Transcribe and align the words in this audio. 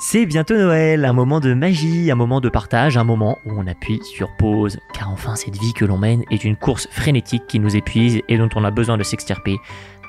C'est 0.00 0.26
bientôt 0.26 0.56
Noël, 0.56 1.04
un 1.04 1.12
moment 1.12 1.40
de 1.40 1.54
magie, 1.54 2.12
un 2.12 2.14
moment 2.14 2.40
de 2.40 2.48
partage, 2.48 2.96
un 2.96 3.02
moment 3.02 3.38
où 3.44 3.50
on 3.56 3.66
appuie 3.66 4.00
sur 4.04 4.30
pause, 4.36 4.78
car 4.94 5.10
enfin 5.10 5.34
cette 5.34 5.56
vie 5.56 5.72
que 5.72 5.84
l'on 5.84 5.98
mène 5.98 6.22
est 6.30 6.44
une 6.44 6.54
course 6.54 6.86
frénétique 6.92 7.48
qui 7.48 7.58
nous 7.58 7.74
épuise 7.74 8.20
et 8.28 8.38
dont 8.38 8.48
on 8.54 8.62
a 8.62 8.70
besoin 8.70 8.96
de 8.96 9.02
s'extirper 9.02 9.56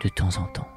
de 0.04 0.10
temps 0.10 0.38
en 0.38 0.44
temps. 0.44 0.68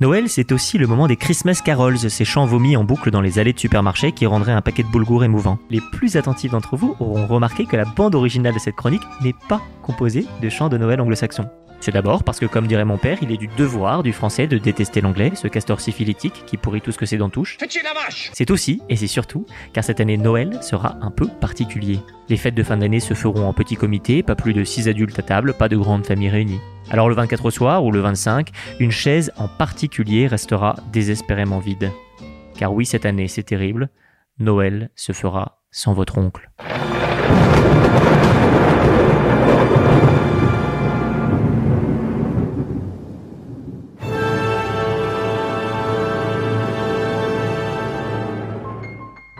Noël, 0.00 0.28
c'est 0.28 0.50
aussi 0.50 0.76
le 0.76 0.88
moment 0.88 1.06
des 1.06 1.16
Christmas 1.16 1.60
carols, 1.64 1.98
ces 1.98 2.24
chants 2.24 2.46
vomis 2.46 2.76
en 2.76 2.82
boucle 2.82 3.12
dans 3.12 3.20
les 3.20 3.38
allées 3.38 3.52
de 3.52 3.60
supermarchés 3.60 4.10
qui 4.10 4.26
rendraient 4.26 4.52
un 4.52 4.60
paquet 4.60 4.82
de 4.82 4.88
boulgour 4.88 5.22
émouvant. 5.22 5.60
Les 5.70 5.80
plus 5.92 6.16
attentifs 6.16 6.50
d'entre 6.50 6.76
vous 6.76 6.96
auront 6.98 7.28
remarqué 7.28 7.64
que 7.64 7.76
la 7.76 7.84
bande 7.84 8.16
originale 8.16 8.54
de 8.54 8.58
cette 8.58 8.76
chronique 8.76 9.02
n'est 9.22 9.36
pas 9.48 9.62
composée 9.82 10.26
de 10.42 10.48
chants 10.48 10.68
de 10.68 10.78
Noël 10.78 11.00
anglo-saxons. 11.00 11.48
C'est 11.80 11.92
d'abord 11.92 12.24
parce 12.24 12.40
que, 12.40 12.46
comme 12.46 12.66
dirait 12.66 12.84
mon 12.84 12.98
père, 12.98 13.18
il 13.22 13.30
est 13.30 13.36
du 13.36 13.48
devoir 13.56 14.02
du 14.02 14.12
français 14.12 14.46
de 14.46 14.58
détester 14.58 15.00
l'anglais, 15.00 15.32
ce 15.34 15.46
castor 15.46 15.80
syphilitique 15.80 16.44
qui 16.46 16.56
pourrit 16.56 16.80
tout 16.80 16.92
ce 16.92 16.98
que 16.98 17.06
ses 17.06 17.18
dents 17.18 17.30
touchent. 17.30 17.56
C'est 18.32 18.50
aussi, 18.50 18.82
et 18.88 18.96
c'est 18.96 19.06
surtout, 19.06 19.46
car 19.72 19.84
cette 19.84 20.00
année 20.00 20.16
Noël 20.16 20.62
sera 20.62 20.96
un 21.00 21.10
peu 21.10 21.28
particulier. 21.40 22.00
Les 22.28 22.36
fêtes 22.36 22.54
de 22.54 22.62
fin 22.62 22.76
d'année 22.76 23.00
se 23.00 23.14
feront 23.14 23.46
en 23.46 23.52
petit 23.52 23.76
comité, 23.76 24.22
pas 24.22 24.34
plus 24.34 24.54
de 24.54 24.64
6 24.64 24.88
adultes 24.88 25.18
à 25.18 25.22
table, 25.22 25.54
pas 25.54 25.68
de 25.68 25.76
grandes 25.76 26.06
familles 26.06 26.30
réunies. 26.30 26.60
Alors 26.90 27.08
le 27.08 27.14
24 27.14 27.44
au 27.46 27.50
soir 27.50 27.84
ou 27.84 27.92
le 27.92 28.00
25, 28.00 28.50
une 28.80 28.90
chaise 28.90 29.32
en 29.36 29.48
particulier 29.48 30.26
restera 30.26 30.76
désespérément 30.92 31.58
vide. 31.58 31.92
Car 32.56 32.72
oui, 32.72 32.86
cette 32.86 33.06
année, 33.06 33.28
c'est 33.28 33.44
terrible, 33.44 33.88
Noël 34.38 34.90
se 34.96 35.12
fera 35.12 35.62
sans 35.70 35.92
votre 35.92 36.18
oncle. 36.18 36.50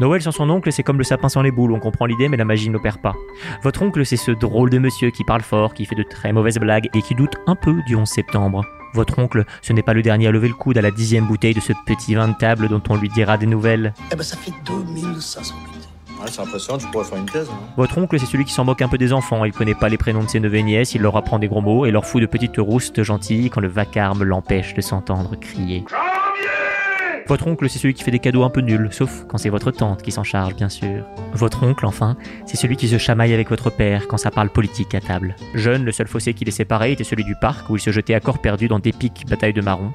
Noël 0.00 0.22
sans 0.22 0.30
son 0.32 0.48
oncle, 0.50 0.70
c'est 0.72 0.82
comme 0.82 0.98
le 0.98 1.04
sapin 1.04 1.28
sans 1.28 1.42
les 1.42 1.50
boules, 1.50 1.72
on 1.72 1.80
comprend 1.80 2.06
l'idée 2.06 2.28
mais 2.28 2.36
la 2.36 2.44
magie 2.44 2.70
n'opère 2.70 2.98
pas. 2.98 3.14
Votre 3.62 3.82
oncle, 3.82 4.04
c'est 4.06 4.16
ce 4.16 4.30
drôle 4.30 4.70
de 4.70 4.78
monsieur 4.78 5.10
qui 5.10 5.24
parle 5.24 5.42
fort, 5.42 5.74
qui 5.74 5.84
fait 5.86 5.96
de 5.96 6.04
très 6.04 6.32
mauvaises 6.32 6.58
blagues 6.58 6.88
et 6.94 7.02
qui 7.02 7.14
doute 7.14 7.34
un 7.46 7.56
peu 7.56 7.74
du 7.86 7.96
11 7.96 8.06
septembre. 8.08 8.64
Votre 8.94 9.18
oncle, 9.18 9.44
ce 9.60 9.72
n'est 9.72 9.82
pas 9.82 9.92
le 9.94 10.02
dernier 10.02 10.28
à 10.28 10.30
lever 10.30 10.48
le 10.48 10.54
coude 10.54 10.78
à 10.78 10.82
la 10.82 10.90
dixième 10.90 11.26
bouteille 11.26 11.54
de 11.54 11.60
ce 11.60 11.72
petit 11.86 12.14
vin 12.14 12.28
de 12.28 12.34
table 12.34 12.68
dont 12.68 12.82
on 12.88 12.96
lui 12.96 13.08
dira 13.08 13.36
des 13.36 13.46
nouvelles. 13.46 13.92
Eh 14.12 14.16
ben 14.16 14.22
ça 14.22 14.36
fait 14.36 14.52
2500 14.64 15.54
bouteilles. 15.54 15.74
Ouais, 16.20 16.26
c'est 16.30 16.40
impressionnant, 16.40 16.78
tu 16.78 16.86
pourrais 16.88 17.04
faire 17.04 17.18
une 17.18 17.26
thèse. 17.26 17.48
hein. 17.52 17.58
Votre 17.76 17.98
oncle, 17.98 18.18
c'est 18.18 18.26
celui 18.26 18.44
qui 18.44 18.52
s'en 18.52 18.64
moque 18.64 18.82
un 18.82 18.88
peu 18.88 18.98
des 18.98 19.12
enfants, 19.12 19.44
il 19.44 19.52
connaît 19.52 19.74
pas 19.76 19.88
les 19.88 19.98
prénoms 19.98 20.24
de 20.24 20.28
ses 20.28 20.40
neveux 20.40 20.56
et 20.56 20.62
nièces, 20.64 20.94
il 20.96 21.02
leur 21.02 21.16
apprend 21.16 21.38
des 21.38 21.46
gros 21.46 21.60
mots 21.60 21.86
et 21.86 21.92
leur 21.92 22.06
fout 22.06 22.20
de 22.20 22.26
petites 22.26 22.56
roustes 22.58 23.02
gentilles 23.04 23.50
quand 23.50 23.60
le 23.60 23.68
vacarme 23.68 24.24
l'empêche 24.24 24.74
de 24.74 24.80
s'entendre 24.80 25.36
crier. 25.38 25.84
Votre 27.28 27.46
oncle, 27.46 27.68
c'est 27.68 27.78
celui 27.78 27.92
qui 27.92 28.02
fait 28.02 28.10
des 28.10 28.20
cadeaux 28.20 28.42
un 28.42 28.48
peu 28.48 28.62
nuls, 28.62 28.88
sauf 28.90 29.26
quand 29.28 29.36
c'est 29.36 29.50
votre 29.50 29.70
tante 29.70 30.00
qui 30.00 30.10
s'en 30.12 30.24
charge, 30.24 30.54
bien 30.54 30.70
sûr. 30.70 31.04
Votre 31.34 31.62
oncle, 31.62 31.84
enfin, 31.84 32.16
c'est 32.46 32.56
celui 32.56 32.76
qui 32.76 32.88
se 32.88 32.96
chamaille 32.96 33.34
avec 33.34 33.50
votre 33.50 33.68
père 33.68 34.08
quand 34.08 34.16
ça 34.16 34.30
parle 34.30 34.48
politique 34.48 34.94
à 34.94 35.00
table. 35.00 35.36
Jeune, 35.52 35.84
le 35.84 35.92
seul 35.92 36.08
fossé 36.08 36.32
qui 36.32 36.46
les 36.46 36.50
séparait 36.50 36.92
était 36.92 37.04
celui 37.04 37.24
du 37.24 37.34
parc 37.34 37.68
où 37.68 37.76
il 37.76 37.80
se 37.80 37.90
jetait 37.90 38.14
à 38.14 38.20
corps 38.20 38.40
perdu 38.40 38.66
dans 38.66 38.78
d'épiques 38.78 39.26
batailles 39.28 39.52
de 39.52 39.60
marrons. 39.60 39.92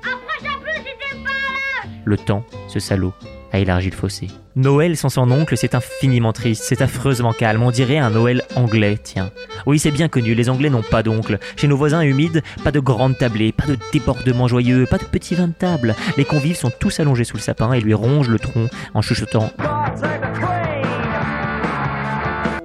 Le 2.06 2.18
temps, 2.18 2.44
ce 2.68 2.80
salaud, 2.80 3.14
a 3.54 3.60
élargi 3.60 3.90
le 3.90 3.96
fossé. 3.96 4.28
Noël 4.56 4.98
sans 4.98 5.10
son 5.10 5.32
oncle, 5.32 5.56
c'est 5.56 5.76
infiniment 5.76 6.34
triste, 6.34 6.64
c'est 6.66 6.82
affreusement 6.82 7.32
calme, 7.32 7.64
on 7.64 7.72
dirait 7.72 7.98
un 7.98 8.10
Noël 8.10 8.42
anglais, 8.56 8.98
tiens. 9.02 9.32
Oui, 9.66 9.80
c'est 9.80 9.92
bien 9.92 10.10
connu, 10.10 10.34
les 10.34 10.50
Anglais 10.50 10.70
n'ont 10.70 10.82
pas 10.82 11.04
d'oncle. 11.04 11.38
Chez 11.56 11.68
nos 11.68 11.78
voisins 11.78 12.02
humides, 12.02 12.42
pas 12.64 12.72
de 12.72 12.80
grandes 12.80 13.18
tablées, 13.18 13.52
pas 13.52 13.68
de 13.68 13.78
débordements 13.94 14.48
joyeux, 14.48 14.86
pas 14.90 14.98
de 14.98 15.06
petits 15.06 15.36
vins 15.36 15.48
de 15.48 15.54
table. 15.54 15.96
Les 16.18 16.26
convives 16.26 16.58
sont 16.58 16.72
tous 16.80 17.00
allongés 17.00 17.24
sous 17.24 17.38
le 17.38 17.42
sapin 17.42 17.72
et 17.74 17.80
lui 17.80 17.94
rongent 17.94 18.30
le 18.30 18.40
tronc 18.40 18.68
en 18.94 19.02
chuchotant 19.02 19.52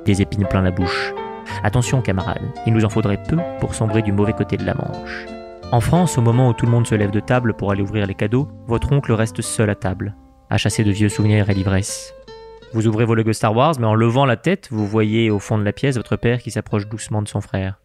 des 0.08 0.22
épines 0.22 0.46
plein 0.46 0.62
la 0.62 0.70
bouche. 0.70 1.12
Attention 1.62 2.00
camarades, 2.00 2.50
il 2.66 2.72
nous 2.72 2.86
en 2.86 2.88
faudrait 2.88 3.22
peu 3.28 3.36
pour 3.60 3.74
sombrer 3.74 4.00
du 4.00 4.10
mauvais 4.10 4.32
côté 4.32 4.56
de 4.56 4.64
la 4.64 4.74
Manche. 4.74 5.26
En 5.70 5.80
France, 5.80 6.16
au 6.16 6.22
moment 6.22 6.48
où 6.48 6.54
tout 6.54 6.64
le 6.64 6.72
monde 6.72 6.86
se 6.86 6.94
lève 6.94 7.10
de 7.10 7.20
table 7.20 7.52
pour 7.52 7.70
aller 7.70 7.82
ouvrir 7.82 8.06
les 8.06 8.14
cadeaux, 8.14 8.48
votre 8.66 8.90
oncle 8.90 9.12
reste 9.12 9.42
seul 9.42 9.68
à 9.68 9.74
table, 9.74 10.16
à 10.50 10.58
chasser 10.58 10.84
de 10.84 10.90
vieux 10.90 11.08
souvenirs 11.08 11.50
et 11.50 11.54
l'ivresse. 11.54 12.14
Vous 12.74 12.86
ouvrez 12.86 13.04
vos 13.04 13.14
Lego 13.14 13.32
Star 13.32 13.56
Wars, 13.56 13.74
mais 13.78 13.86
en 13.86 13.94
levant 13.94 14.26
la 14.26 14.36
tête, 14.36 14.68
vous 14.70 14.86
voyez 14.86 15.30
au 15.30 15.38
fond 15.38 15.58
de 15.58 15.64
la 15.64 15.72
pièce 15.72 15.96
votre 15.96 16.16
père 16.16 16.42
qui 16.42 16.50
s'approche 16.50 16.86
doucement 16.86 17.22
de 17.22 17.28
son 17.28 17.40
frère. 17.40 17.80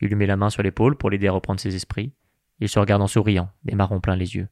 Il 0.00 0.08
lui 0.08 0.16
met 0.16 0.26
la 0.26 0.36
main 0.36 0.50
sur 0.50 0.62
l'épaule 0.62 0.96
pour 0.96 1.10
l'aider 1.10 1.28
à 1.28 1.32
reprendre 1.32 1.60
ses 1.60 1.76
esprits. 1.76 2.12
Il 2.58 2.68
se 2.68 2.78
regarde 2.78 3.02
en 3.02 3.06
souriant, 3.06 3.50
des 3.64 3.74
marrons 3.74 4.00
plein 4.00 4.16
les 4.16 4.34
yeux. 4.34 4.48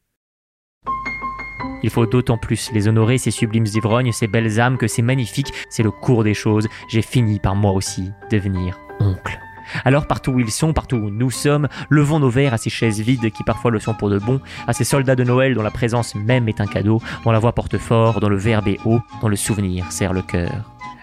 Il 1.83 1.91
faut 1.91 2.07
d'autant 2.07 2.39
plus 2.39 2.73
les 2.73 2.89
honorer, 2.89 3.19
ces 3.19 3.31
sublimes 3.31 3.67
ivrognes, 3.67 4.13
ces 4.13 4.27
belles 4.27 4.61
âmes, 4.61 4.79
que 4.79 4.89
c'est 4.89 5.03
magnifique, 5.03 5.53
c'est 5.71 5.83
le 5.83 5.91
cours 5.91 6.25
des 6.25 6.35
choses. 6.35 6.69
J'ai 6.89 7.03
fini 7.03 7.39
par 7.39 7.55
moi 7.55 7.73
aussi 7.73 8.11
devenir 8.31 8.79
oncle. 9.01 9.39
Alors 9.85 10.07
partout 10.07 10.33
où 10.33 10.41
ils 10.41 10.51
sont, 10.51 10.73
partout 10.73 10.97
où 10.97 11.11
nous 11.11 11.31
sommes, 11.31 11.69
levons 11.89 12.19
nos 12.19 12.31
verres 12.31 12.55
à 12.55 12.59
ces 12.59 12.71
chaises 12.71 13.01
vides 13.01 13.31
qui 13.31 13.45
parfois 13.45 13.71
le 13.71 13.81
sont 13.81 13.95
pour 13.95 14.11
de 14.11 14.19
bon, 14.19 14.41
à 14.67 14.73
ces 14.73 14.85
soldats 14.85 15.17
de 15.17 15.25
Noël 15.25 15.55
dont 15.55 15.63
la 15.63 15.71
présence 15.71 16.15
même 16.15 16.49
est 16.49 16.61
un 16.61 16.67
cadeau, 16.67 17.01
dont 17.25 17.33
la 17.33 17.39
voix 17.39 17.53
porte 17.53 17.79
fort, 17.79 18.21
dont 18.21 18.29
le 18.29 18.37
verbe 18.37 18.69
est 18.69 18.79
haut, 18.85 19.01
dont 19.21 19.29
le 19.29 19.37
souvenir 19.37 19.91
serre 19.93 20.13
le 20.13 20.23
cœur. 20.23 20.51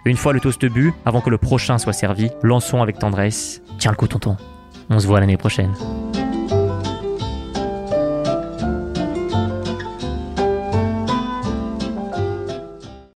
Une 0.05 0.17
fois 0.17 0.33
le 0.33 0.39
toast 0.39 0.65
bu, 0.65 0.93
avant 1.05 1.21
que 1.21 1.31
le 1.31 1.37
prochain 1.37 1.77
soit 1.77 1.93
servi, 1.93 2.29
lançons 2.43 2.81
avec 2.81 2.99
tendresse. 2.99 3.61
Tiens 3.79 3.91
le 3.91 3.97
coup 3.97 4.07
tonton, 4.07 4.37
on 4.89 4.99
se 4.99 5.07
voit 5.07 5.19
l'année 5.19 5.37
prochaine. 5.37 5.73